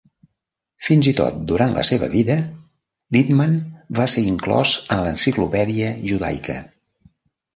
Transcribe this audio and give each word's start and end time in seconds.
Fins 0.85 1.07
i 1.09 1.11
tot 1.17 1.35
durant 1.51 1.75
la 1.79 1.81
seva 1.89 2.07
vida, 2.13 2.37
Littmann 3.17 3.53
va 3.99 4.07
ser 4.15 4.23
inclòs 4.31 4.73
en 4.95 5.05
l'Enciclopèdia 5.09 5.91
Judaica. 6.13 6.57